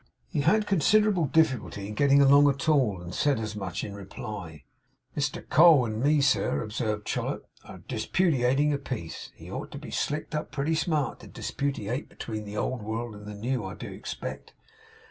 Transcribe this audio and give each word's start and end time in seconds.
He 0.29 0.39
had 0.41 0.65
considerable 0.65 1.25
difficulty 1.25 1.87
in 1.87 1.93
getting 1.93 2.23
along 2.23 2.49
at 2.49 2.67
all, 2.67 2.99
and 3.03 3.13
said 3.13 3.39
as 3.39 3.55
much 3.55 3.83
in 3.83 3.93
reply. 3.93 4.63
'Mr 5.15 5.47
Co. 5.47 5.85
And 5.85 6.01
me, 6.01 6.21
sir,' 6.21 6.63
observed 6.63 7.05
Chollop, 7.05 7.45
'are 7.65 7.83
disputating 7.87 8.73
a 8.73 8.79
piece. 8.79 9.31
He 9.35 9.51
ought 9.51 9.69
to 9.73 9.77
be 9.77 9.91
slicked 9.91 10.33
up 10.33 10.51
pretty 10.51 10.73
smart 10.73 11.19
to 11.19 11.27
disputate 11.27 12.09
between 12.09 12.45
the 12.45 12.57
Old 12.57 12.81
World 12.81 13.13
and 13.13 13.27
the 13.27 13.35
New, 13.35 13.63
I 13.63 13.75
do 13.75 13.91
expect? 13.93 14.53